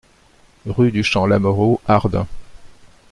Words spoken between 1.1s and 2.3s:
Lameraud, Ardin